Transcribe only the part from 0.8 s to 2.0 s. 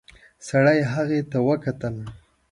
هغې ته وکتل.